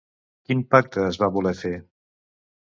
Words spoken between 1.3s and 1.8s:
voler fer?